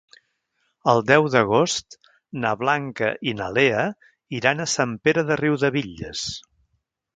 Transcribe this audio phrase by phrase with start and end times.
[0.93, 1.97] El deu d'agost
[2.45, 3.85] na Blanca i na Lea
[4.41, 6.27] iran a Sant Pere de Riudebitlles.